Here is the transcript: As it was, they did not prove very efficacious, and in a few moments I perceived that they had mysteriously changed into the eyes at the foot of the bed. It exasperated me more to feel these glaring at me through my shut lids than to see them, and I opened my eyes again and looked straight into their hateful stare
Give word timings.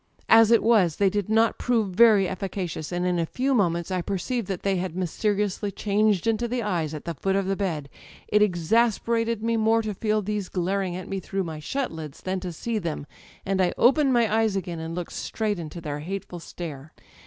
As 0.29 0.49
it 0.49 0.63
was, 0.63 0.95
they 0.95 1.11
did 1.11 1.29
not 1.29 1.59
prove 1.59 1.89
very 1.89 2.27
efficacious, 2.27 2.91
and 2.91 3.05
in 3.05 3.19
a 3.19 3.25
few 3.27 3.53
moments 3.53 3.91
I 3.91 4.01
perceived 4.01 4.47
that 4.47 4.63
they 4.63 4.77
had 4.77 4.95
mysteriously 4.95 5.69
changed 5.69 6.25
into 6.25 6.47
the 6.47 6.63
eyes 6.63 6.95
at 6.95 7.05
the 7.05 7.13
foot 7.13 7.35
of 7.35 7.45
the 7.45 7.55
bed. 7.55 7.87
It 8.27 8.41
exasperated 8.41 9.43
me 9.43 9.57
more 9.57 9.83
to 9.83 9.93
feel 9.93 10.23
these 10.23 10.49
glaring 10.49 10.95
at 10.95 11.07
me 11.07 11.19
through 11.19 11.43
my 11.43 11.59
shut 11.59 11.91
lids 11.91 12.21
than 12.21 12.39
to 12.39 12.51
see 12.51 12.79
them, 12.79 13.05
and 13.45 13.61
I 13.61 13.73
opened 13.77 14.11
my 14.11 14.37
eyes 14.37 14.55
again 14.55 14.79
and 14.79 14.95
looked 14.95 15.13
straight 15.13 15.59
into 15.59 15.79
their 15.79 15.99
hateful 15.99 16.39
stare 16.39 16.93